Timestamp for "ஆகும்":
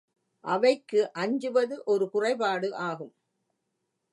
2.81-3.13